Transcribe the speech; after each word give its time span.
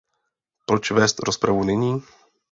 Proč 0.65 0.91
vést 0.91 1.19
rozpravu 1.19 1.63
nyní? 1.63 2.03